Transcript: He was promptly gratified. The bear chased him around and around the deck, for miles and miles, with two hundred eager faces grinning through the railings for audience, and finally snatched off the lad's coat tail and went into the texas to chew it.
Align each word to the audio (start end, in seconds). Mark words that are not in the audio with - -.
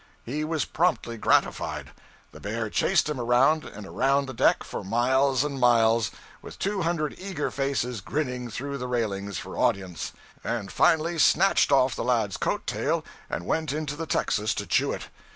He 0.25 0.43
was 0.43 0.65
promptly 0.65 1.15
gratified. 1.17 1.91
The 2.31 2.39
bear 2.39 2.71
chased 2.71 3.07
him 3.07 3.19
around 3.21 3.63
and 3.65 3.85
around 3.85 4.25
the 4.25 4.33
deck, 4.33 4.63
for 4.63 4.83
miles 4.83 5.43
and 5.43 5.59
miles, 5.59 6.09
with 6.41 6.57
two 6.57 6.81
hundred 6.81 7.13
eager 7.19 7.51
faces 7.51 8.01
grinning 8.01 8.49
through 8.49 8.79
the 8.79 8.87
railings 8.87 9.37
for 9.37 9.59
audience, 9.59 10.11
and 10.43 10.71
finally 10.71 11.19
snatched 11.19 11.71
off 11.71 11.93
the 11.95 12.03
lad's 12.03 12.37
coat 12.37 12.65
tail 12.65 13.05
and 13.29 13.45
went 13.45 13.71
into 13.71 13.95
the 13.95 14.07
texas 14.07 14.55
to 14.55 14.65
chew 14.65 14.91
it. 14.91 15.09